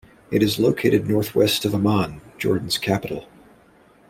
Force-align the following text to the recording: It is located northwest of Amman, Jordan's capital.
It 0.31 0.41
is 0.41 0.57
located 0.57 1.07
northwest 1.07 1.63
of 1.63 1.75
Amman, 1.75 2.21
Jordan's 2.39 2.79
capital. 2.79 3.27